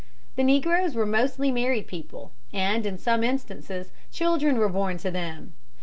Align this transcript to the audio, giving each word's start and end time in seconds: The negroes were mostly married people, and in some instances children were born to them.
The 0.35 0.43
negroes 0.43 0.95
were 0.95 1.05
mostly 1.05 1.51
married 1.51 1.85
people, 1.85 2.31
and 2.51 2.87
in 2.87 2.97
some 2.97 3.23
instances 3.23 3.91
children 4.11 4.57
were 4.57 4.67
born 4.67 4.97
to 4.97 5.11
them. 5.11 5.53